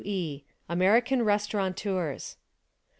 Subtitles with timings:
[0.03, 0.41] 2E.
[0.67, 2.35] American Restaurateurs.